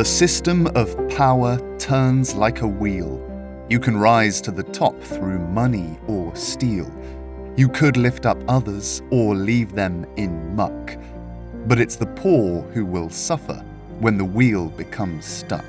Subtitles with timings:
[0.00, 3.20] The system of power turns like a wheel.
[3.68, 6.90] You can rise to the top through money or steel.
[7.54, 10.96] You could lift up others or leave them in muck.
[11.66, 13.62] But it's the poor who will suffer
[13.98, 15.66] when the wheel becomes stuck.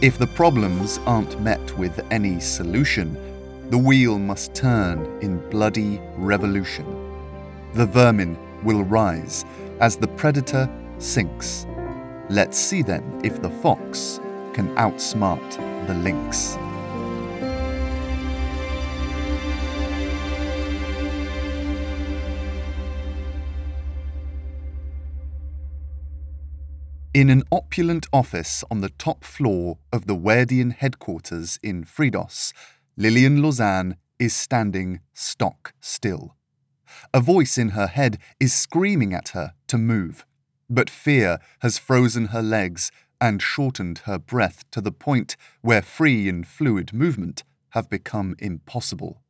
[0.00, 3.18] If the problems aren't met with any solution,
[3.70, 6.86] the wheel must turn in bloody revolution.
[7.74, 9.44] The vermin will rise
[9.80, 11.66] as the predator sinks.
[12.28, 14.18] Let's see then if the fox
[14.52, 15.48] can outsmart
[15.86, 16.58] the lynx.
[27.14, 32.52] In an opulent office on the top floor of the Werdian headquarters in Fridos,
[32.96, 36.34] Lillian Lausanne is standing stock still.
[37.14, 40.26] A voice in her head is screaming at her to move,
[40.68, 46.28] but fear has frozen her legs and shortened her breath to the point where free
[46.28, 49.22] and fluid movement have become impossible.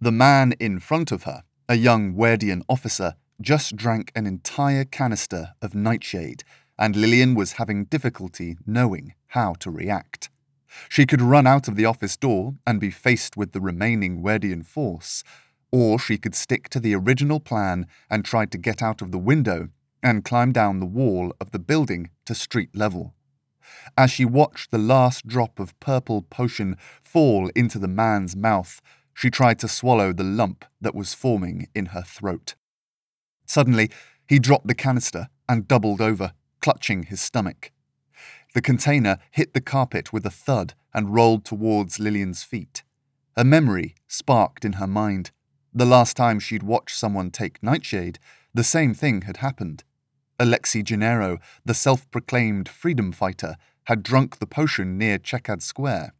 [0.00, 5.54] The man in front of her, a young Werdian officer, just drank an entire canister
[5.60, 6.44] of nightshade
[6.78, 10.30] and Lillian was having difficulty knowing how to react.
[10.88, 14.64] She could run out of the office door and be faced with the remaining Werdian
[14.64, 15.24] force,
[15.72, 19.18] or she could stick to the original plan and try to get out of the
[19.18, 19.68] window
[20.06, 23.12] and climbed down the wall of the building to street level.
[23.98, 28.80] As she watched the last drop of purple potion fall into the man's mouth,
[29.14, 32.54] she tried to swallow the lump that was forming in her throat.
[33.46, 33.90] Suddenly,
[34.28, 37.72] he dropped the canister and doubled over clutching his stomach.
[38.54, 42.84] The container hit the carpet with a thud and rolled towards Lillian's feet.
[43.36, 45.32] A memory sparked in her mind.
[45.74, 48.20] The last time she'd watched someone take nightshade,
[48.54, 49.82] the same thing had happened.
[50.38, 56.12] Alexei Gennaro, the self proclaimed freedom fighter, had drunk the potion near Chekad Square.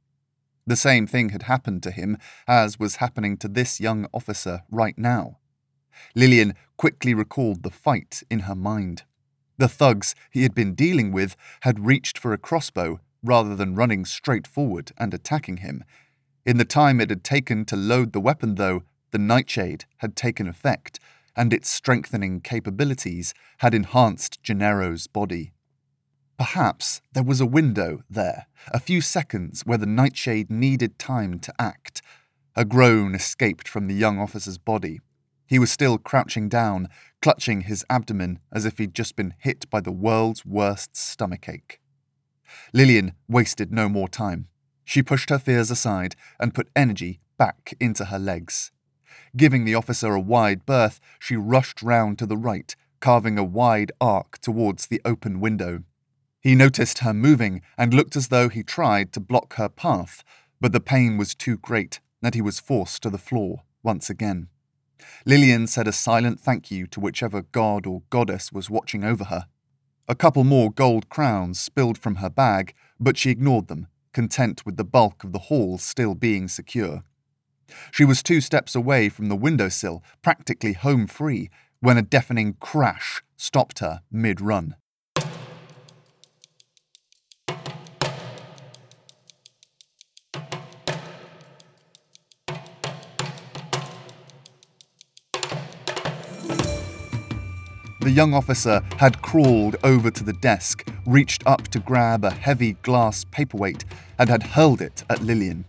[0.66, 2.18] The same thing had happened to him
[2.48, 5.38] as was happening to this young officer right now.
[6.14, 9.04] Lillian quickly recalled the fight in her mind.
[9.58, 14.04] The thugs he had been dealing with had reached for a crossbow rather than running
[14.04, 15.84] straight forward and attacking him.
[16.44, 20.46] In the time it had taken to load the weapon, though, the nightshade had taken
[20.46, 21.00] effect,
[21.36, 25.52] and its strengthening capabilities had enhanced Gennaro's body.
[26.38, 31.54] Perhaps there was a window there, a few seconds where the nightshade needed time to
[31.58, 32.02] act.
[32.54, 35.00] A groan escaped from the young officer's body.
[35.46, 36.88] He was still crouching down,
[37.22, 41.80] clutching his abdomen as if he'd just been hit by the world's worst stomachache.
[42.72, 44.48] Lillian wasted no more time.
[44.84, 48.72] She pushed her fears aside and put energy back into her legs.
[49.36, 53.92] Giving the officer a wide berth, she rushed round to the right, carving a wide
[54.00, 55.82] arc towards the open window.
[56.40, 60.24] He noticed her moving and looked as though he tried to block her path,
[60.60, 64.48] but the pain was too great that he was forced to the floor once again.
[65.26, 69.46] Lillian said a silent thank you to whichever god or goddess was watching over her.
[70.08, 74.76] A couple more gold crowns spilled from her bag, but she ignored them, content with
[74.76, 77.02] the bulk of the haul still being secure.
[77.90, 81.50] She was two steps away from the windowsill, practically home free,
[81.80, 84.76] when a deafening crash stopped her mid run.
[98.06, 102.74] The young officer had crawled over to the desk, reached up to grab a heavy
[102.82, 103.84] glass paperweight,
[104.16, 105.64] and had hurled it at Lillian.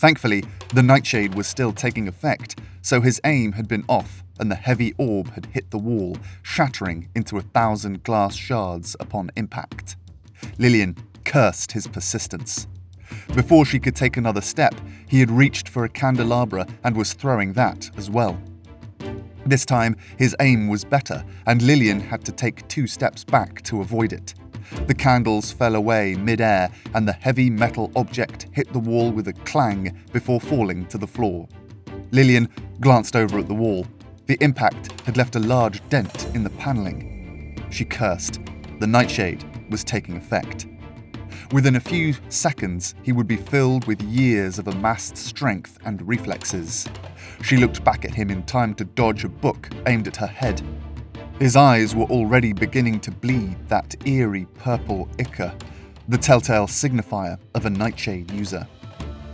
[0.00, 4.54] Thankfully, the nightshade was still taking effect, so his aim had been off and the
[4.54, 9.96] heavy orb had hit the wall, shattering into a thousand glass shards upon impact.
[10.56, 10.96] Lillian
[11.26, 12.66] cursed his persistence.
[13.34, 14.74] Before she could take another step,
[15.06, 18.40] he had reached for a candelabra and was throwing that as well.
[19.44, 23.82] This time, his aim was better, and Lillian had to take two steps back to
[23.82, 24.32] avoid it.
[24.86, 29.32] The candles fell away mid-air, and the heavy metal object hit the wall with a
[29.32, 31.48] clang before falling to the floor.
[32.12, 32.48] Lillian
[32.80, 33.86] glanced over at the wall.
[34.26, 37.56] The impact had left a large dent in the panelling.
[37.70, 38.40] She cursed.
[38.78, 40.66] The nightshade was taking effect.
[41.52, 46.88] Within a few seconds, he would be filled with years of amassed strength and reflexes.
[47.42, 50.62] She looked back at him in time to dodge a book aimed at her head.
[51.40, 55.54] His eyes were already beginning to bleed that eerie purple ichor,
[56.06, 58.68] the telltale signifier of a nightshade user.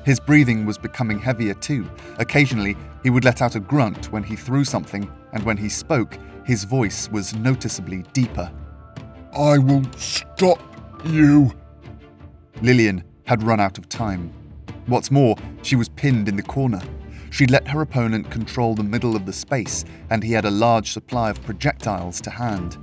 [0.04, 1.90] His breathing was becoming heavier too.
[2.18, 6.16] Occasionally, he would let out a grunt when he threw something, and when he spoke,
[6.44, 8.52] his voice was noticeably deeper.
[9.36, 10.60] I will stop
[11.04, 11.50] You.
[12.62, 14.32] Lillian had run out of time.
[14.86, 16.80] What's more, she was pinned in the corner.
[17.36, 20.92] She'd let her opponent control the middle of the space, and he had a large
[20.92, 22.78] supply of projectiles to hand.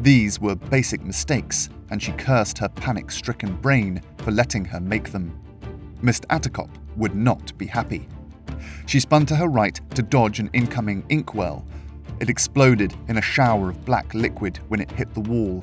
[0.00, 5.12] These were basic mistakes, and she cursed her panic stricken brain for letting her make
[5.12, 5.38] them.
[6.02, 6.26] Mr.
[6.30, 8.08] Attercop would not be happy.
[8.86, 11.64] She spun to her right to dodge an incoming inkwell.
[12.18, 15.62] It exploded in a shower of black liquid when it hit the wall.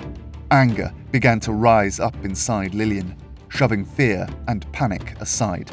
[0.49, 3.17] Anger began to rise up inside Lillian,
[3.49, 5.69] shoving fear and panic aside.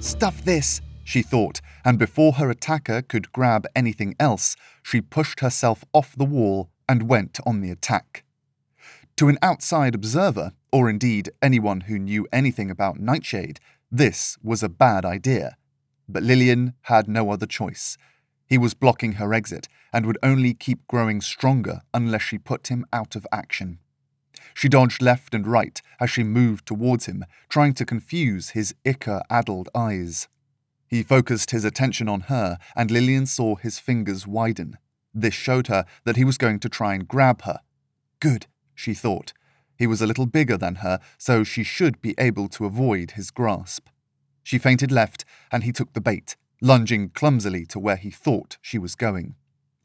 [0.00, 5.84] Stuff this, she thought, and before her attacker could grab anything else, she pushed herself
[5.92, 8.24] off the wall and went on the attack.
[9.16, 14.68] To an outside observer, or indeed anyone who knew anything about Nightshade, this was a
[14.68, 15.56] bad idea.
[16.08, 17.98] But Lillian had no other choice.
[18.46, 22.86] He was blocking her exit and would only keep growing stronger unless she put him
[22.92, 23.78] out of action.
[24.54, 29.22] She dodged left and right as she moved towards him, trying to confuse his ichor
[29.30, 30.28] addled eyes.
[30.92, 34.76] He focused his attention on her, and Lillian saw his fingers widen.
[35.14, 37.60] This showed her that he was going to try and grab her.
[38.20, 39.32] Good, she thought.
[39.78, 43.30] He was a little bigger than her, so she should be able to avoid his
[43.30, 43.86] grasp.
[44.42, 48.76] She feinted left, and he took the bait, lunging clumsily to where he thought she
[48.76, 49.34] was going.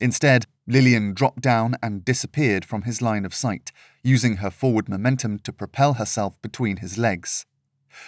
[0.02, 3.72] Instead, Lillian dropped down and disappeared from his line of sight,
[4.04, 7.46] using her forward momentum to propel herself between his legs.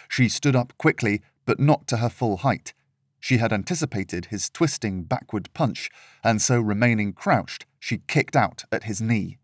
[0.09, 2.73] She stood up quickly, but not to her full height.
[3.19, 5.89] She had anticipated his twisting backward punch,
[6.23, 9.37] and so remaining crouched, she kicked out at his knee.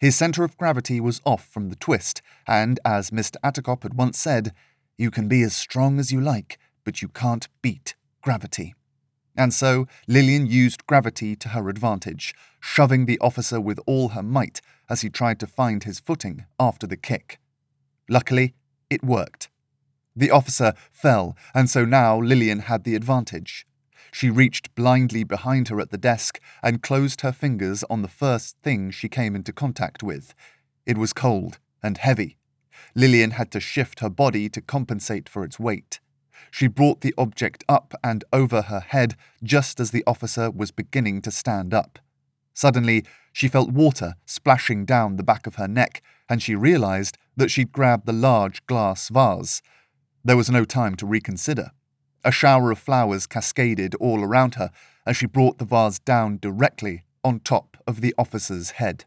[0.00, 3.36] His centre of gravity was off from the twist, and as Mr.
[3.42, 4.52] Attercop had once said,
[4.98, 8.74] you can be as strong as you like, but you can't beat gravity.
[9.36, 14.60] And so Lillian used gravity to her advantage, shoving the officer with all her might
[14.88, 17.38] as he tried to find his footing after the kick.
[18.08, 18.54] Luckily,
[18.88, 19.48] it worked.
[20.16, 23.66] The officer fell, and so now Lillian had the advantage.
[24.12, 28.56] She reached blindly behind her at the desk and closed her fingers on the first
[28.62, 30.34] thing she came into contact with.
[30.86, 32.38] It was cold and heavy.
[32.94, 36.00] Lillian had to shift her body to compensate for its weight.
[36.50, 41.20] She brought the object up and over her head just as the officer was beginning
[41.22, 41.98] to stand up.
[42.54, 43.04] Suddenly,
[43.34, 47.70] she felt water splashing down the back of her neck, and she realized that she'd
[47.70, 49.60] grabbed the large glass vase.
[50.26, 51.70] There was no time to reconsider.
[52.24, 54.72] A shower of flowers cascaded all around her
[55.06, 59.04] as she brought the vase down directly on top of the officer's head.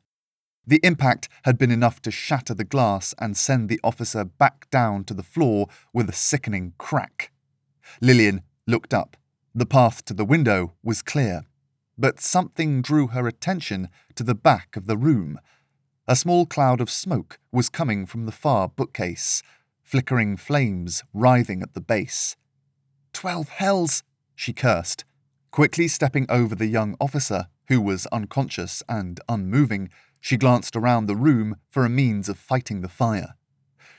[0.66, 5.04] The impact had been enough to shatter the glass and send the officer back down
[5.06, 7.34] to the floor with a sickening crack.
[8.00, 9.18] Lillian looked up.
[9.54, 11.42] The path to the window was clear,
[11.98, 15.38] but something drew her attention to the back of the room.
[16.08, 19.44] A small cloud of smoke was coming from the far bookcase,
[19.90, 22.36] flickering flames writhing at the base.
[23.12, 24.04] Twelve hells!
[24.36, 25.04] she cursed,
[25.50, 29.90] quickly stepping over the young officer, who was unconscious and unmoving
[30.22, 33.34] she glanced around the room for a means of fighting the fire.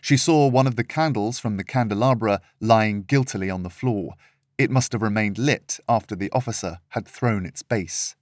[0.00, 4.14] She saw one of the candles from the candelabra lying guiltily on the floor.
[4.58, 8.14] It must have remained lit after the officer had thrown its base.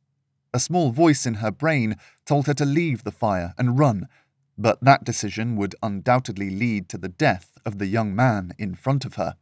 [0.54, 4.08] A small voice in her brain told her to leave the fire and run,
[4.56, 9.04] but that decision would undoubtedly lead to the death of the young man in front
[9.04, 9.36] of her.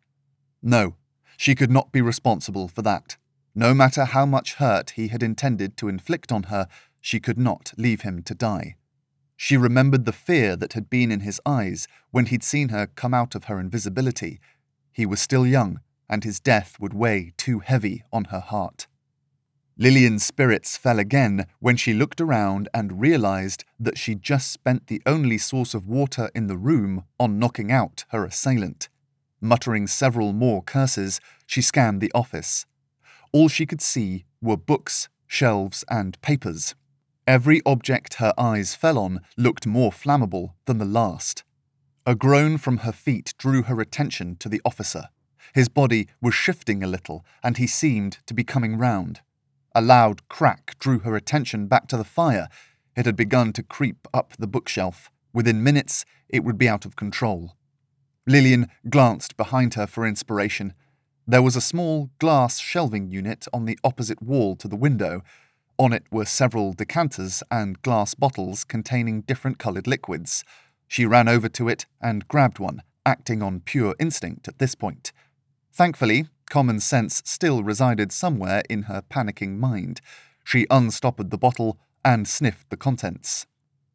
[0.63, 0.97] No,
[1.39, 3.17] she could not be responsible for that.
[3.55, 6.69] No matter how much hurt he had intended to inflict on her,
[7.01, 8.77] she could not leave him to die.
[9.37, 13.15] She remembered the fear that had been in his eyes when he'd seen her come
[13.15, 14.41] out of her invisibility.
[14.93, 18.87] He was still young, and his death would weigh too heavy on her heart.
[19.79, 25.03] Lillian's spirits fell again when she looked around and realized that she'd just spent the
[25.05, 28.89] only source of water in the room on knocking out her assailant.
[29.39, 32.65] Muttering several more curses, she scanned the office.
[33.33, 36.75] All she could see were books, shelves, and papers.
[37.27, 41.45] Every object her eyes fell on looked more flammable than the last.
[42.07, 45.11] A groan from her feet drew her attention to the officer.
[45.55, 49.21] His body was shifting a little, and he seemed to be coming round.
[49.77, 52.49] A loud crack drew her attention back to the fire.
[52.97, 55.11] It had begun to creep up the bookshelf.
[55.35, 57.57] Within minutes, it would be out of control.
[58.27, 60.73] Lillian glanced behind her for inspiration.
[61.27, 65.21] There was a small glass shelving unit on the opposite wall to the window,
[65.79, 70.43] on it were several decanters and glass bottles containing different coloured liquids.
[70.89, 75.13] She ran over to it and grabbed one, acting on pure instinct at this point.
[75.71, 80.01] Thankfully, common sense still resided somewhere in her panicking mind.
[80.45, 83.47] She unstoppered the bottle and sniffed the contents.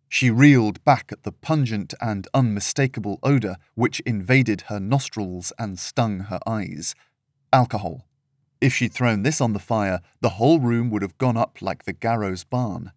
[0.09, 6.21] She reeled back at the pungent and unmistakable odour which invaded her nostrils and stung
[6.21, 6.93] her eyes.
[7.53, 8.05] Alcohol.
[8.59, 11.85] If she'd thrown this on the fire, the whole room would have gone up like
[11.85, 12.91] the Garrows barn.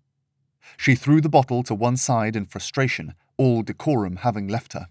[0.77, 4.89] She threw the bottle to one side in frustration, all decorum having left her.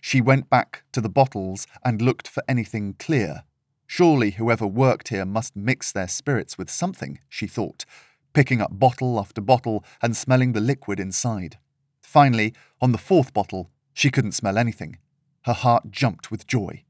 [0.00, 3.42] She went back to the bottles and looked for anything clear.
[3.90, 7.86] Surely whoever worked here must mix their spirits with something, she thought,
[8.34, 11.58] picking up bottle after bottle and smelling the liquid inside.
[12.02, 12.52] Finally,
[12.82, 14.98] on the fourth bottle, she couldn't smell anything.
[15.46, 16.84] Her heart jumped with joy.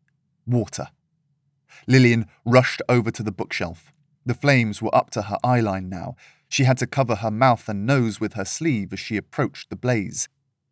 [0.45, 0.89] Water.
[1.87, 3.93] Lillian rushed over to the bookshelf.
[4.27, 6.17] The flames were up to her eyeline now.
[6.49, 9.77] She had to cover her mouth and nose with her sleeve as she approached the
[9.77, 10.29] blaze.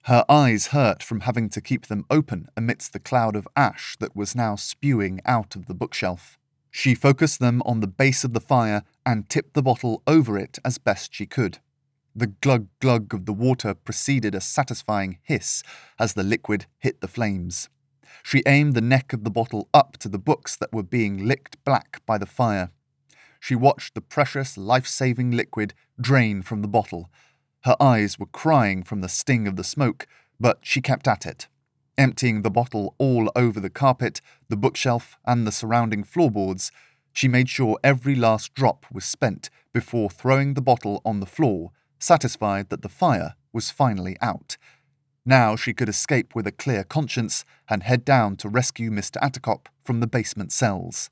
[0.07, 4.15] Her eyes hurt from having to keep them open amidst the cloud of ash that
[4.15, 6.39] was now spewing out of the bookshelf.
[6.71, 10.61] She focused them on the base of the fire and tipped the bottle over it
[10.65, 11.59] as best she could.
[12.15, 15.65] The glug glug of the water preceded a satisfying hiss
[15.99, 17.69] as the liquid hit the flames.
[18.23, 21.57] She aimed the neck of the bottle up to the books that were being licked
[21.65, 22.71] black by the fire.
[23.41, 27.11] She watched the precious, life saving liquid drain from the bottle.
[27.67, 30.07] Her eyes were crying from the sting of the smoke,
[30.41, 31.49] but she kept at it
[31.99, 36.71] emptying the bottle all over the carpet, the bookshelf, and the surrounding floorboards,
[37.13, 41.73] she made sure every last drop was spent before throwing the bottle on the floor,
[41.99, 44.57] satisfied that the fire was finally out.
[45.25, 49.17] Now she could escape with a clear conscience and head down to rescue Mr.
[49.23, 51.11] Attercop from the basement cells.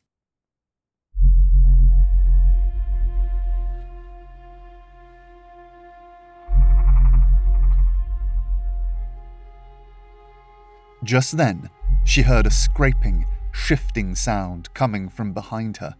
[11.04, 11.68] Just then,
[12.04, 15.94] she heard a scraping, shifting sound coming from behind her.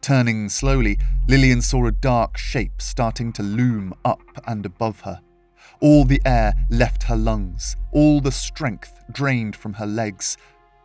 [0.00, 5.20] Turning slowly, Lillian saw a dark shape starting to loom up and above her.
[5.80, 10.38] All the air left her lungs, all the strength drained from her legs.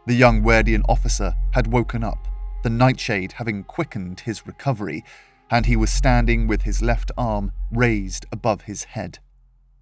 [0.08, 2.28] The young Werdian officer had woken up,
[2.64, 5.06] the nightshade having quickened his recovery,
[5.50, 9.20] and he was standing with his left arm raised above his head.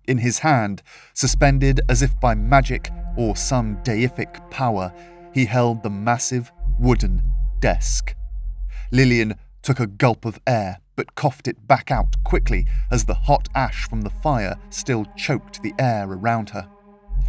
[0.07, 0.81] In his hand,
[1.13, 4.93] suspended as if by magic or some deific power,
[5.33, 7.21] he held the massive wooden
[7.59, 8.15] desk.
[8.91, 13.47] Lillian took a gulp of air, but coughed it back out quickly as the hot
[13.55, 16.67] ash from the fire still choked the air around her.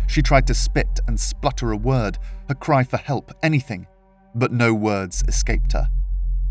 [0.08, 3.86] She tried to spit and splutter a word, a cry for help, anything,
[4.34, 5.88] but no words escaped her.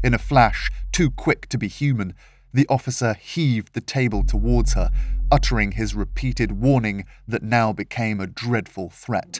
[0.03, 2.13] In a flash, too quick to be human,
[2.53, 4.89] the officer heaved the table towards her,
[5.31, 9.39] uttering his repeated warning that now became a dreadful threat.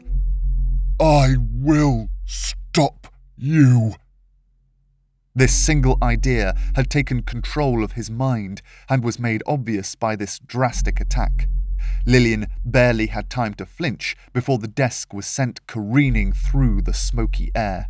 [1.00, 3.96] I will stop you.
[5.34, 10.40] This single idea had taken control of his mind and was made obvious by this
[10.40, 11.48] drastic attack.
[12.06, 17.52] Lillian barely had time to flinch before the desk was sent careening through the smoky
[17.56, 17.88] air.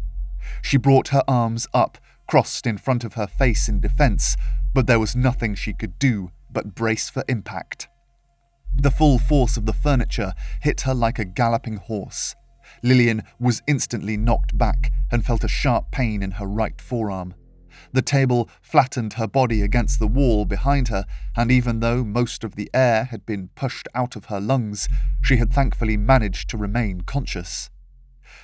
[0.62, 1.98] She brought her arms up,
[2.28, 4.38] crossed in front of her face in defense,
[4.74, 7.88] but there was nothing she could do but brace for impact.
[8.74, 12.36] The full force of the furniture hit her like a galloping horse.
[12.82, 17.34] Lillian was instantly knocked back and felt a sharp pain in her right forearm.
[17.94, 22.56] The table flattened her body against the wall behind her, and even though most of
[22.56, 24.88] the air had been pushed out of her lungs,
[25.22, 27.70] she had thankfully managed to remain conscious.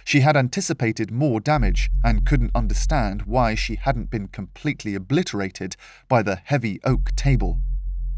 [0.07, 5.75] She had anticipated more damage and couldn't understand why she hadn't been completely obliterated
[6.07, 7.59] by the heavy oak table.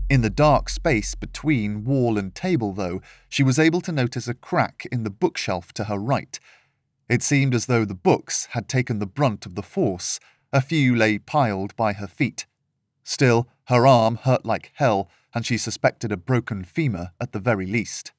[0.08, 4.36] In the dark space between wall and table, though, she was able to notice a
[4.36, 6.39] crack in the bookshelf to her right.
[7.10, 10.19] It seemed as though the books had taken the brunt of the force.
[10.53, 12.46] A few lay piled by her feet.
[13.03, 17.65] Still, her arm hurt like hell, and she suspected a broken femur at the very
[17.65, 18.12] least.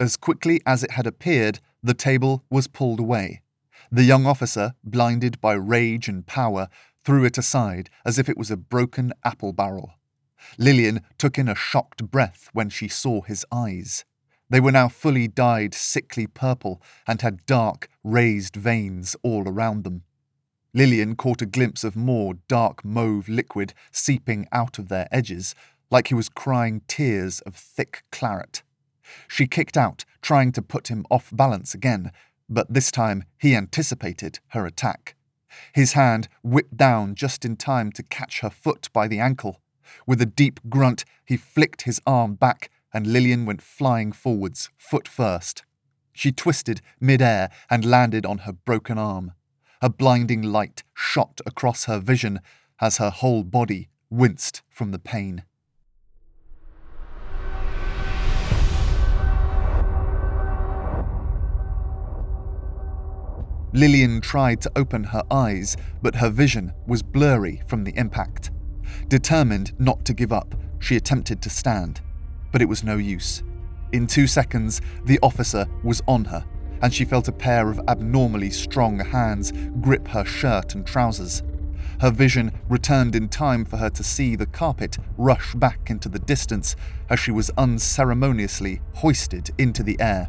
[0.00, 3.42] As quickly as it had appeared, the table was pulled away.
[3.90, 6.68] The young officer, blinded by rage and power,
[7.04, 9.94] threw it aside as if it was a broken apple barrel.
[10.58, 14.04] Lillian took in a shocked breath when she saw his eyes.
[14.48, 20.02] They were now fully dyed sickly purple and had dark, raised veins all around them.
[20.72, 25.54] Lillian caught a glimpse of more dark mauve liquid seeping out of their edges,
[25.90, 28.62] like he was crying tears of thick claret.
[29.28, 32.12] She kicked out, trying to put him off balance again,
[32.48, 35.14] but this time he anticipated her attack.
[35.72, 39.60] His hand whipped down just in time to catch her foot by the ankle.
[40.06, 45.08] With a deep grunt, he flicked his arm back, and Lillian went flying forwards, foot
[45.08, 45.64] first.
[46.12, 49.32] She twisted mid-air and landed on her broken arm.
[49.80, 52.40] A blinding light shot across her vision
[52.80, 55.44] as her whole body winced from the pain.
[63.72, 68.50] Lillian tried to open her eyes, but her vision was blurry from the impact.
[69.08, 72.00] Determined not to give up, she attempted to stand,
[72.52, 73.42] but it was no use.
[73.92, 76.44] In two seconds, the officer was on her,
[76.82, 81.42] and she felt a pair of abnormally strong hands grip her shirt and trousers.
[82.00, 86.18] Her vision returned in time for her to see the carpet rush back into the
[86.18, 86.74] distance
[87.10, 90.28] as she was unceremoniously hoisted into the air.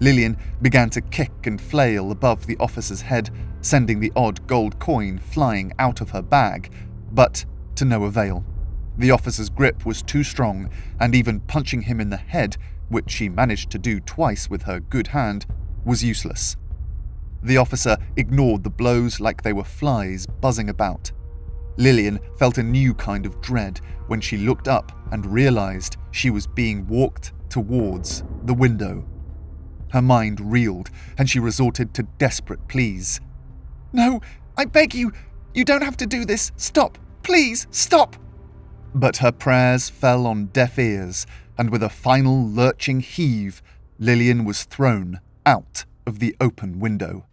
[0.00, 5.18] Lillian began to kick and flail above the officer's head, sending the odd gold coin
[5.18, 6.72] flying out of her bag,
[7.12, 7.44] but
[7.76, 8.44] to no avail.
[8.98, 12.56] The officer's grip was too strong, and even punching him in the head,
[12.88, 15.46] which she managed to do twice with her good hand,
[15.84, 16.56] was useless.
[17.42, 21.12] The officer ignored the blows like they were flies buzzing about.
[21.78, 26.46] Lillian felt a new kind of dread when she looked up and realized she was
[26.46, 29.06] being walked towards the window.
[29.90, 33.20] Her mind reeled, and she resorted to desperate pleas.
[33.92, 34.20] No,
[34.56, 35.12] I beg you,
[35.54, 36.52] you don't have to do this.
[36.56, 38.16] Stop, please, stop.
[38.94, 41.26] But her prayers fell on deaf ears,
[41.58, 43.62] and with a final lurching heave,
[43.98, 47.26] Lillian was thrown out of the open window.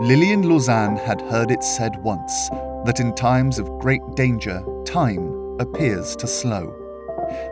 [0.00, 2.50] Lillian Lausanne had heard it said once
[2.84, 6.80] that in times of great danger, time appears to slow.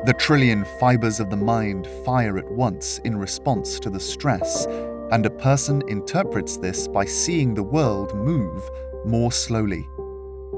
[0.05, 4.67] The trillion fibres of the mind fire at once in response to the stress,
[5.11, 8.63] and a person interprets this by seeing the world move
[9.05, 9.89] more slowly.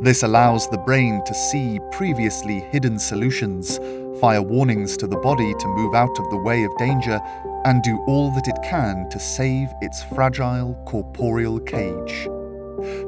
[0.01, 3.79] This allows the brain to see previously hidden solutions,
[4.21, 7.21] fire warnings to the body to move out of the way of danger,
[7.65, 12.29] and do all that it can to save its fragile corporeal cage.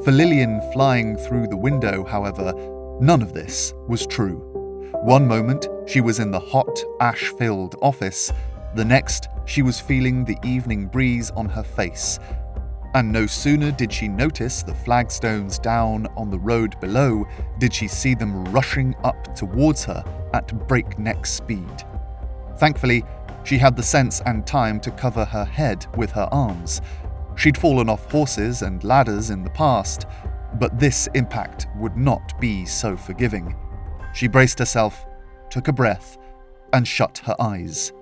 [0.05, 2.53] For Lillian flying through the window, however,
[3.01, 4.39] none of this was true.
[5.03, 8.33] One moment she was in the hot, ash filled office,
[8.75, 12.19] the next she was feeling the evening breeze on her face.
[12.95, 17.27] And no sooner did she notice the flagstones down on the road below,
[17.59, 21.85] did she see them rushing up towards her at breakneck speed.
[22.57, 23.05] Thankfully,
[23.45, 26.81] she had the sense and time to cover her head with her arms,
[27.37, 30.07] She'd fallen off horses and ladders in the past,
[30.59, 33.55] but this impact would not be so forgiving.
[34.14, 35.07] She braced herself,
[35.51, 36.16] took a breath,
[36.72, 37.92] and shut her eyes.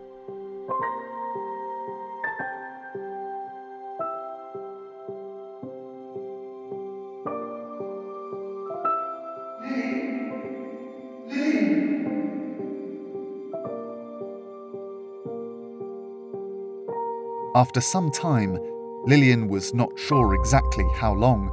[17.57, 18.59] After some time,
[19.07, 21.51] Lillian was not sure exactly how long.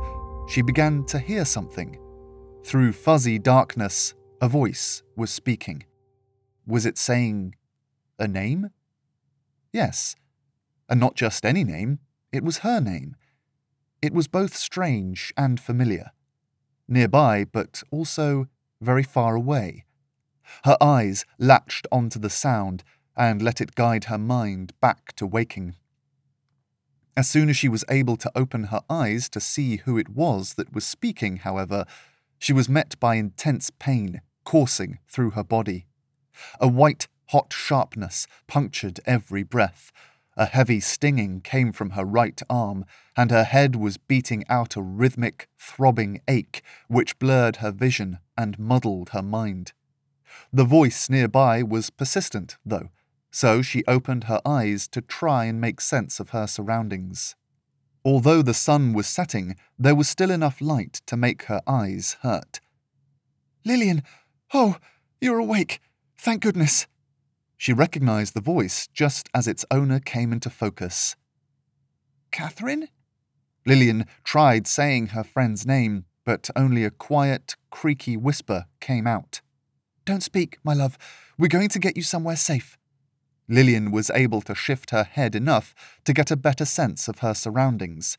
[0.48, 2.00] She began to hear something.
[2.64, 5.84] Through fuzzy darkness, a voice was speaking.
[6.66, 7.56] Was it saying
[8.18, 8.70] a name?
[9.74, 10.16] Yes.
[10.88, 12.00] And not just any name,
[12.32, 13.18] it was her name.
[14.02, 16.12] It was both strange and familiar.
[16.88, 18.48] Nearby, but also
[18.80, 19.84] very far away.
[20.64, 22.86] Her eyes latched onto the sound
[23.18, 25.76] and let it guide her mind back to waking
[27.15, 30.54] as soon as she was able to open her eyes to see who it was
[30.56, 31.86] that was speaking, however,
[32.39, 35.86] she was met by intense pain coursing through her body.
[36.60, 39.91] A white, hot sharpness punctured every breath.
[40.38, 44.82] A heavy stinging came from her right arm, and her head was beating out a
[44.82, 49.74] rhythmic, throbbing ache which blurred her vision and muddled her mind.
[50.52, 52.89] The voice nearby was persistent, though,
[53.32, 57.36] so she opened her eyes to try and make sense of her surroundings.
[58.04, 62.60] Although the sun was setting, there was still enough light to make her eyes hurt.
[63.63, 64.04] Lillian!
[64.54, 64.78] Oh,
[65.20, 65.80] you're awake!
[66.17, 66.88] Thank goodness!
[67.58, 71.15] She recognized the voice just as its owner came into focus.
[72.32, 72.89] Catherine?
[73.65, 79.41] Lillian tried saying her friend's name, but only a quiet, creaky whisper came out.
[80.06, 80.98] Don't speak, my love.
[81.38, 82.78] We're going to get you somewhere safe.
[83.52, 87.34] Lillian was able to shift her head enough to get a better sense of her
[87.34, 88.18] surroundings.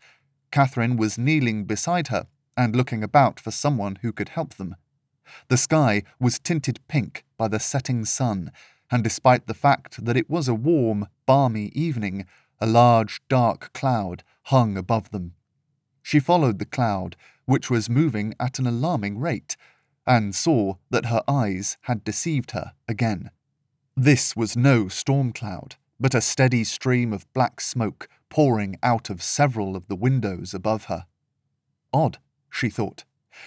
[0.51, 4.77] Catherine was kneeling beside her and looking about for someone who could help them.
[5.49, 8.53] The sky was tinted pink by the setting sun,
[8.91, 12.27] and despite the fact that it was a warm, balmy evening,
[12.61, 15.33] a large, dark cloud hung above them.
[16.03, 17.17] She followed the cloud,
[17.47, 19.57] which was moving at an alarming rate,
[20.07, 23.31] and saw that her eyes had deceived her again.
[23.97, 29.23] This was no storm cloud, but a steady stream of black smoke pouring out of
[29.23, 31.05] several of the windows above her.
[31.93, 32.19] Odd,
[32.51, 33.05] she thought.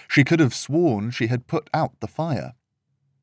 [0.08, 2.54] She could have sworn she had put out the fire.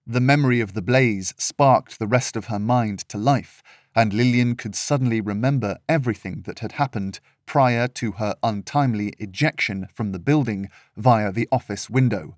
[0.06, 3.64] The memory of the blaze sparked the rest of her mind to life,
[3.96, 10.12] and Lillian could suddenly remember everything that had happened prior to her untimely ejection from
[10.12, 12.36] the building via the office window.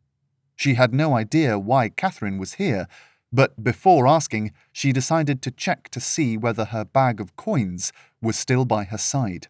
[0.56, 2.88] She had no idea why Catherine was here,
[3.36, 8.38] but before asking, she decided to check to see whether her bag of coins was
[8.38, 9.48] still by her side.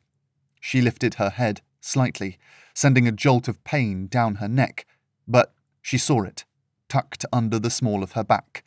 [0.59, 2.39] She lifted her head slightly,
[2.73, 4.87] sending a jolt of pain down her neck,
[5.27, 6.45] but she saw it,
[6.89, 8.63] tucked under the small of her back.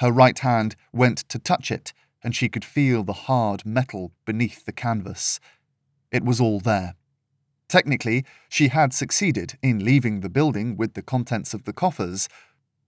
[0.00, 4.66] Her right hand went to touch it, and she could feel the hard metal beneath
[4.66, 5.40] the canvas.
[6.10, 6.94] It was all there.
[7.68, 12.28] Technically, she had succeeded in leaving the building with the contents of the coffers,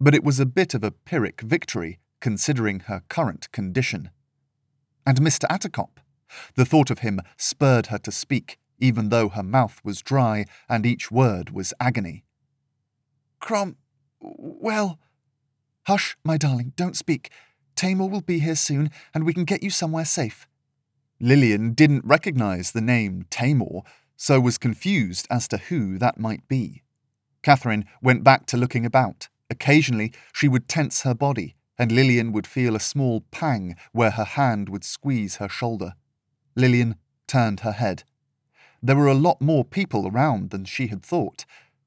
[0.00, 4.10] but it was a bit of a Pyrrhic victory considering her current condition.
[5.06, 5.46] And Mr.
[5.48, 5.98] Attercop?
[6.54, 10.86] The thought of him spurred her to speak, even though her mouth was dry and
[10.86, 12.24] each word was agony.
[13.40, 13.76] Crom.
[14.20, 14.98] well.
[15.86, 17.30] Hush, my darling, don't speak.
[17.76, 20.48] Tamor will be here soon, and we can get you somewhere safe.
[21.20, 23.82] Lillian didn't recognize the name Tamor,
[24.16, 26.82] so was confused as to who that might be.
[27.42, 29.28] Catherine went back to looking about.
[29.50, 34.24] Occasionally, she would tense her body, and Lillian would feel a small pang where her
[34.24, 35.94] hand would squeeze her shoulder.
[36.56, 38.04] Lillian turned her head.
[38.82, 41.44] There were a lot more people around than she had thought.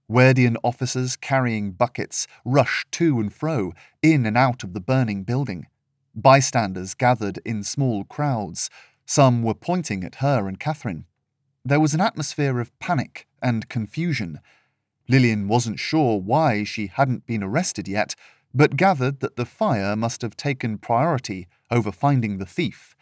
[0.10, 5.68] Werdian officers carrying buckets rushed to and fro, in and out of the burning building.
[6.16, 8.70] Bystanders gathered in small crowds.
[9.06, 11.06] Some were pointing at her and Catherine.
[11.64, 14.40] There was an atmosphere of panic and confusion.
[15.10, 18.16] Lillian wasn't sure why she hadn't been arrested yet,
[18.54, 22.96] but gathered that the fire must have taken priority over finding the thief.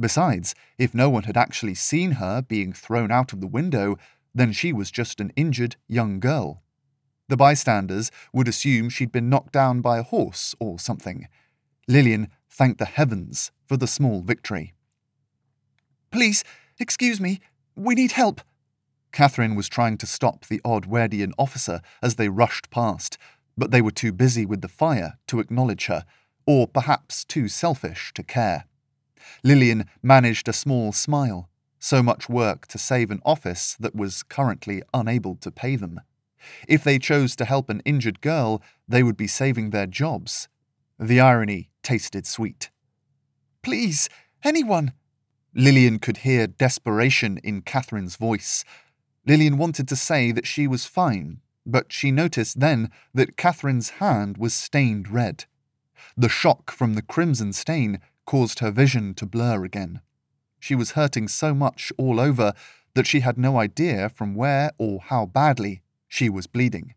[0.00, 3.96] Besides, if no one had actually seen her being thrown out of the window,
[4.34, 6.62] then she was just an injured young girl.
[7.28, 11.28] The bystanders would assume she'd been knocked down by a horse or something.
[11.86, 14.74] Lillian thanked the heavens for the small victory.
[16.10, 16.44] Please,
[16.78, 17.40] excuse me,
[17.76, 18.40] we need help.
[19.12, 23.18] Catherine was trying to stop the odd Werdian officer as they rushed past,
[23.56, 26.04] but they were too busy with the fire to acknowledge her,
[26.46, 28.64] or perhaps too selfish to care.
[29.42, 31.48] Lillian managed a small smile.
[31.78, 36.00] So much work to save an office that was currently unable to pay them.
[36.66, 40.48] If they chose to help an injured girl, they would be saving their jobs.
[40.98, 42.70] The irony tasted sweet.
[43.62, 44.08] Please,
[44.42, 44.92] anyone!
[45.54, 48.64] Lillian could hear desperation in Catherine's voice.
[49.28, 54.38] Lillian wanted to say that she was fine, but she noticed then that Catherine's hand
[54.38, 55.44] was stained red.
[56.16, 60.00] The shock from the crimson stain caused her vision to blur again.
[60.58, 62.54] She was hurting so much all over
[62.94, 66.94] that she had no idea from where or how badly she was bleeding.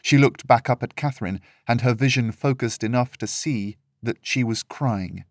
[0.00, 4.44] She looked back up at Catherine, and her vision focused enough to see that she
[4.44, 5.24] was crying.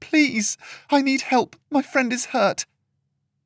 [0.00, 0.56] Please,
[0.88, 1.56] I need help.
[1.70, 2.64] My friend is hurt.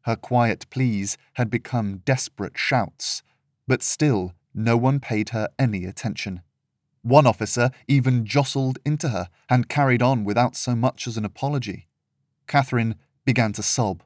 [0.02, 3.22] Her quiet pleas had become desperate shouts,
[3.66, 6.42] but still no one paid her any attention.
[7.02, 11.88] One officer even jostled into her and carried on without so much as an apology.
[12.46, 14.02] Catherine began to sob.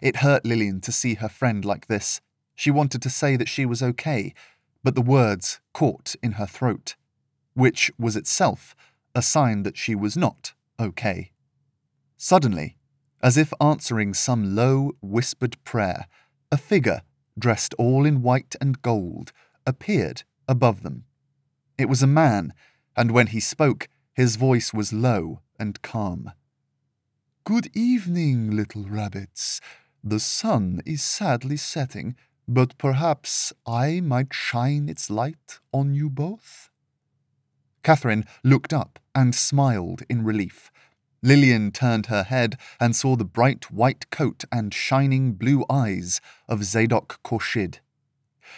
[0.00, 2.20] It hurt Lillian to see her friend like this.
[2.54, 4.34] She wanted to say that she was okay,
[4.82, 6.96] but the words caught in her throat,
[7.54, 8.74] which was itself
[9.14, 11.32] a sign that she was not okay.
[12.16, 12.76] Suddenly,
[13.22, 16.06] as if answering some low, whispered prayer,
[16.50, 17.02] a figure,
[17.38, 19.32] dressed all in white and gold,
[19.66, 21.04] appeared above them.
[21.78, 22.52] It was a man,
[22.96, 26.32] and when he spoke, his voice was low and calm.
[27.44, 29.60] Good evening, little rabbits.
[30.04, 32.16] The sun is sadly setting,
[32.48, 36.70] but perhaps I might shine its light on you both?
[37.82, 40.71] Catherine looked up and smiled in relief.
[41.22, 46.64] Lillian turned her head and saw the bright white coat and shining blue eyes of
[46.64, 47.78] Zadok Korshid.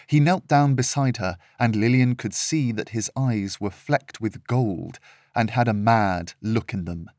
[0.07, 4.47] He knelt down beside her, and Lillian could see that his eyes were flecked with
[4.47, 4.99] gold
[5.35, 7.11] and had a mad look in them.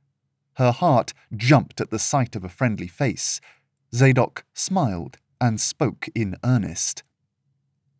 [0.56, 3.40] Her heart jumped at the sight of a friendly face.
[3.94, 7.04] Zadok smiled and spoke in earnest.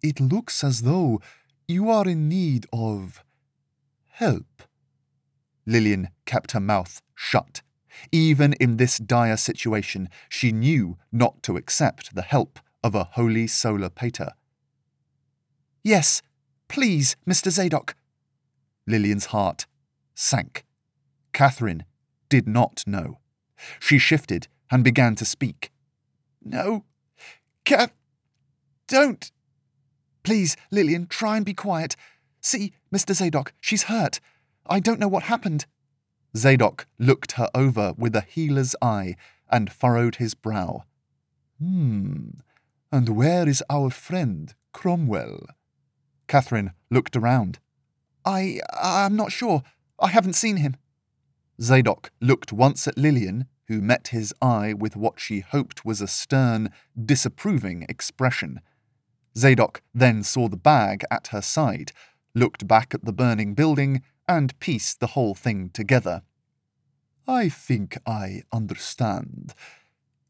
[0.02, 1.22] It looks as though
[1.68, 3.24] you are in need of
[4.08, 4.64] help.
[5.66, 7.62] Lillian kept her mouth shut.
[8.12, 13.48] Even in this dire situation, she knew not to accept the help of a holy
[13.48, 14.32] solar pater.
[15.84, 16.22] Yes,
[16.68, 17.50] please, Mr.
[17.50, 17.96] Zadok.
[18.86, 19.66] Lillian's heart
[20.16, 20.66] sank.
[21.34, 21.86] Catherine
[22.30, 23.20] did not know.
[23.80, 25.72] She shifted and began to speak.
[26.44, 26.86] No,
[27.66, 27.94] Kath,
[28.88, 29.32] don't.
[30.24, 31.96] Please, Lillian, try and be quiet.
[32.42, 33.14] See, Mr.
[33.14, 34.20] Zadok, she's hurt.
[34.68, 35.66] I don't know what happened.
[36.36, 39.16] Zadok looked her over with a healer's eye
[39.50, 40.84] and furrowed his brow.
[41.60, 42.30] Hmm,
[42.92, 45.46] and where is our friend, Cromwell?
[46.28, 47.60] Catherine looked around.
[48.26, 48.60] I.
[48.74, 49.64] I'm not sure.
[50.00, 50.76] I haven't seen him.
[51.62, 56.08] Zadok looked once at Lillian, who met his eye with what she hoped was a
[56.08, 56.70] stern,
[57.02, 58.60] disapproving expression.
[59.38, 61.92] Zadok then saw the bag at her side,
[62.34, 66.24] looked back at the burning building, and piece the whole thing together.
[67.28, 69.54] I think I understand.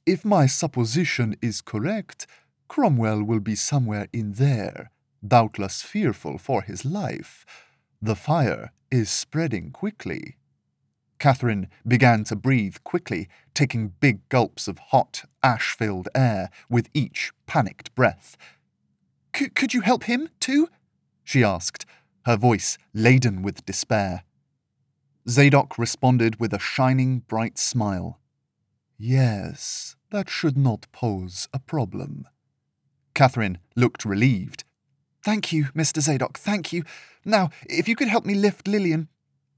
[0.05, 2.27] If my supposition is correct,
[2.67, 4.91] Cromwell will be somewhere in there,
[5.25, 7.45] doubtless fearful for his life.
[8.01, 10.38] The fire is spreading quickly.
[11.19, 17.31] Catherine began to breathe quickly, taking big gulps of hot, ash filled air with each
[17.45, 18.38] panicked breath.
[19.34, 20.69] Could you help him, too?
[21.23, 21.86] she asked,
[22.25, 24.23] her voice laden with despair.
[25.27, 28.19] Zadok responded with a shining, bright smile.
[28.97, 32.27] Yes, that should not pose a problem.
[33.13, 34.63] Catherine looked relieved.
[35.23, 36.01] Thank you, Mr.
[36.01, 36.83] Zadok, thank you.
[37.23, 39.07] Now, if you could help me lift Lillian.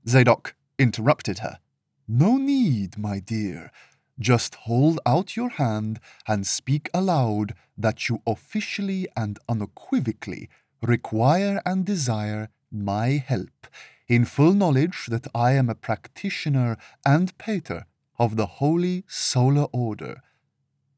[0.08, 1.60] Zadok interrupted her.
[2.08, 3.71] No need, my dear.
[4.19, 10.49] Just hold out your hand and speak aloud that you officially and unequivocally
[10.82, 13.67] require and desire my help,
[14.08, 17.86] in full knowledge that I am a practitioner and pater
[18.19, 20.21] of the Holy Solar Order.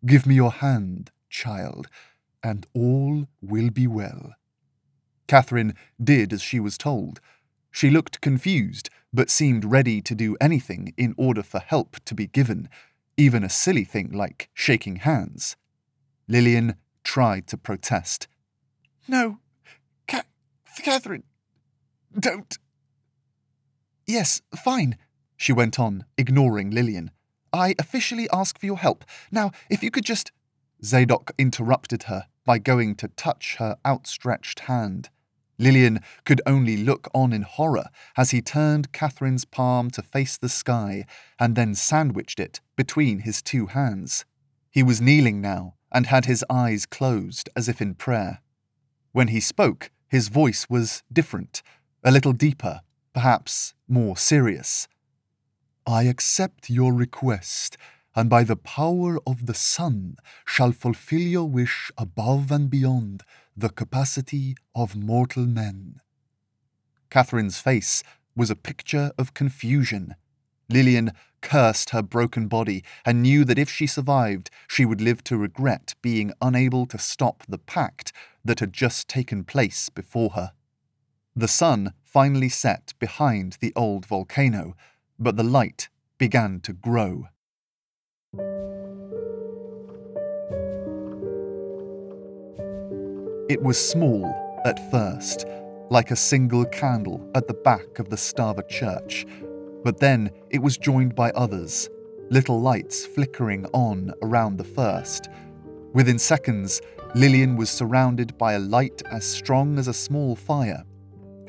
[0.06, 1.88] Give me your hand, child,
[2.44, 4.34] and all will be well.
[5.28, 7.20] Catherine did as she was told.
[7.72, 12.28] She looked confused, but seemed ready to do anything in order for help to be
[12.28, 12.70] given,
[13.18, 15.56] even a silly thing like shaking hands.
[16.28, 18.28] Lillian tried to protest.
[19.08, 19.40] No,
[20.08, 20.24] Ca-
[20.84, 21.24] Catherine,
[22.18, 22.58] don't.
[24.08, 24.98] Yes, fine,
[25.38, 27.12] she went on, ignoring Lillian.
[27.54, 29.06] I officially ask for your help.
[29.32, 30.32] Now, if you could just.
[30.84, 35.10] Zadok interrupted her by going to touch her outstretched hand.
[35.58, 40.48] Lillian could only look on in horror as he turned Catherine's palm to face the
[40.48, 41.06] sky
[41.38, 44.24] and then sandwiched it between his two hands.
[44.72, 48.42] He was kneeling now and had his eyes closed as if in prayer.
[49.12, 51.62] When he spoke, his voice was different,
[52.04, 52.82] a little deeper,
[53.14, 54.88] perhaps more serious.
[55.86, 57.78] I accept your request,
[58.16, 63.24] and by the power of the sun shall fulfill your wish above and beyond
[63.56, 66.00] the capacity of mortal men.
[67.10, 68.04] Catherine's face
[68.36, 70.16] was a picture of confusion.
[70.70, 75.38] Lillian cursed her broken body and knew that if she survived, she would live to
[75.38, 78.14] regret being unable to stop the pact
[78.46, 80.52] that had just taken place before her.
[81.36, 84.76] The sun finally set behind the old volcano,
[85.18, 87.28] but the light began to grow.
[93.50, 95.46] It was small at first,
[95.90, 99.26] like a single candle at the back of the Stava church,
[99.84, 101.90] but then it was joined by others,
[102.30, 105.30] little lights flickering on around the first.
[105.94, 106.82] Within seconds,
[107.16, 110.84] Lillian was surrounded by a light as strong as a small fire.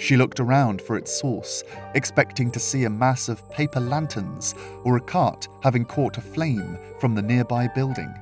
[0.01, 1.63] She looked around for its source,
[1.95, 6.79] expecting to see a mass of paper lanterns or a cart having caught a flame
[6.99, 8.13] from the nearby building.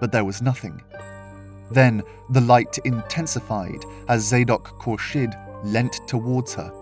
[0.00, 0.80] But there was nothing.
[1.70, 6.72] Then the light intensified as Zadok Khorshid leant towards her.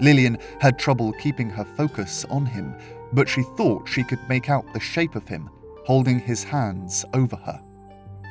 [0.00, 2.74] Lillian had trouble keeping her focus on him,
[3.14, 5.48] but she thought she could make out the shape of him,
[5.86, 7.62] holding his hands over her.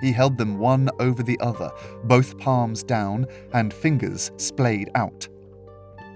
[0.06, 1.72] He held them one over the other,
[2.04, 5.28] both palms down and fingers splayed out.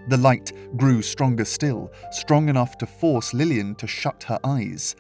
[0.10, 4.96] The light grew stronger still, strong enough to force Lillian to shut her eyes.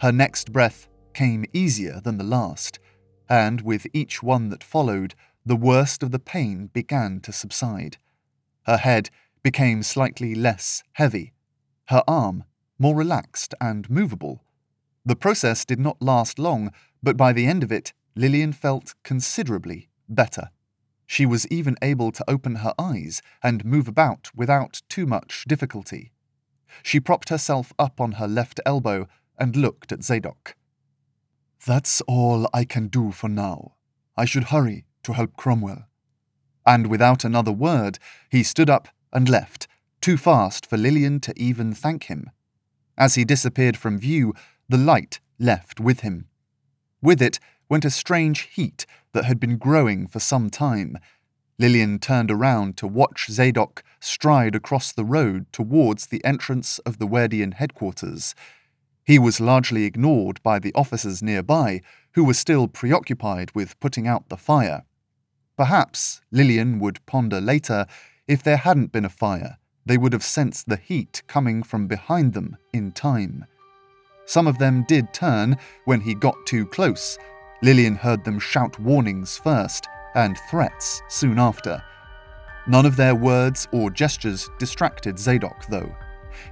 [0.00, 2.78] Her next breath came easier than the last
[3.28, 7.96] and with each one that followed, the worst of the pain began to subside.
[8.62, 9.10] Her head
[9.42, 11.32] became slightly less heavy,
[11.86, 12.44] her arm
[12.78, 14.44] more relaxed and movable.
[15.04, 16.70] The process did not last long,
[17.02, 20.50] but by the end of it, Lillian felt considerably better.
[21.06, 26.12] She was even able to open her eyes and move about without too much difficulty.
[26.82, 30.54] She propped herself up on her left elbow and looked at Zadok.
[31.66, 33.74] That's all I can do for now.
[34.16, 35.86] I should hurry to help Cromwell.
[36.66, 37.98] And without another word,
[38.30, 39.66] he stood up and left,
[40.00, 42.30] too fast for Lillian to even thank him.
[42.96, 44.34] As he disappeared from view,
[44.68, 46.28] the light left with him.
[47.02, 50.98] With it went a strange heat that had been growing for some time.
[51.58, 57.06] Lillian turned around to watch Zadok stride across the road towards the entrance of the
[57.06, 58.34] Werdian headquarters.
[59.04, 61.80] He was largely ignored by the officers nearby,
[62.14, 64.84] who were still preoccupied with putting out the fire.
[65.56, 67.86] Perhaps, Lillian would ponder later,
[68.26, 72.32] if there hadn't been a fire, they would have sensed the heat coming from behind
[72.32, 73.44] them in time.
[74.26, 77.18] Some of them did turn when he got too close.
[77.62, 81.82] Lillian heard them shout warnings first and threats soon after.
[82.66, 85.94] None of their words or gestures distracted Zadok, though.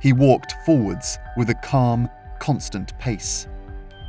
[0.00, 3.46] He walked forwards with a calm, constant pace.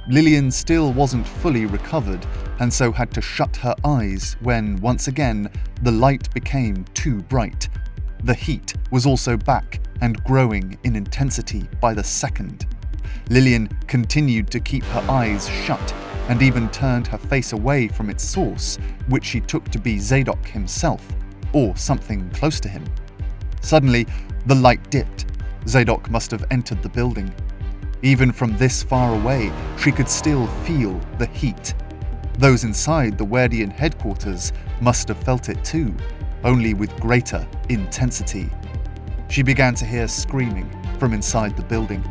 [0.10, 2.26] Lillian still wasn't fully recovered
[2.60, 5.50] and so had to shut her eyes when, once again,
[5.84, 7.70] the light became too bright.
[8.24, 12.66] The heat was also back and growing in intensity by the second.
[13.30, 15.94] Lillian continued to keep her eyes shut
[16.30, 20.48] and even turned her face away from its source, which she took to be Zadok
[20.48, 21.06] himself,
[21.54, 22.86] or something close to him.
[23.62, 24.08] Suddenly,
[24.46, 25.26] the light dipped.
[25.68, 27.34] Zadok must have entered the building.
[28.04, 31.74] Even from this far away, she could still feel the heat.
[32.38, 35.94] Those inside the Werdian headquarters must have felt it too,
[36.44, 38.50] only with greater intensity.
[39.30, 42.04] She began to hear screaming from inside the building.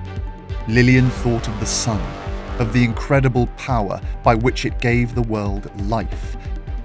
[0.66, 2.02] Lillian thought of the sun
[2.58, 6.36] of the incredible power by which it gave the world life,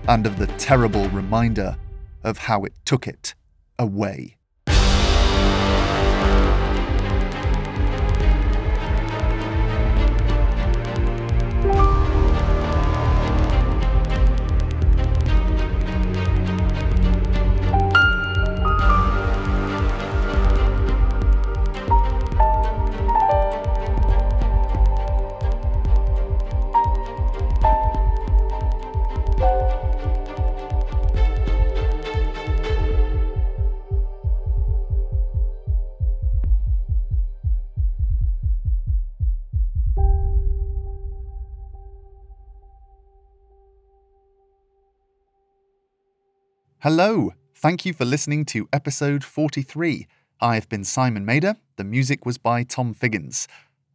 [0.07, 1.75] and of the terrible reminder
[2.23, 3.33] of how it took it
[3.79, 4.37] away.
[46.83, 50.05] Hello, thank you for listening to episode 43.
[50.41, 51.55] I've been Simon Mader.
[51.77, 53.47] The music was by Tom Figgins.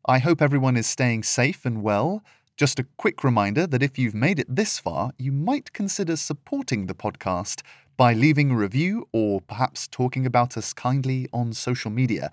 [0.06, 2.24] I hope everyone is staying safe and well.
[2.56, 6.86] Just a quick reminder that if you've made it this far, you might consider supporting
[6.86, 7.60] the podcast
[7.98, 12.30] by leaving a review or perhaps talking about us kindly on social media.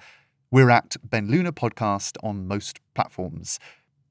[0.52, 3.60] We're at Ben Luna Podcast on most platforms.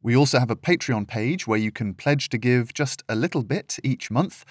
[0.02, 3.44] We also have a Patreon page where you can pledge to give just a little
[3.44, 4.44] bit each month.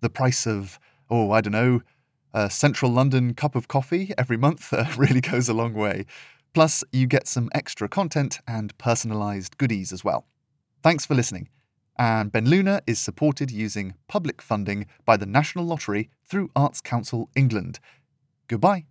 [0.00, 0.78] The price of
[1.10, 1.80] oh, I don't know,
[2.32, 6.06] a central London cup of coffee every month uh, really goes a long way.
[6.52, 10.26] Plus, you get some extra content and personalised goodies as well.
[10.82, 11.48] Thanks for listening.
[11.98, 17.28] And Ben Luna is supported using public funding by the National Lottery through Arts Council
[17.36, 17.78] England.
[18.48, 18.86] Goodbye.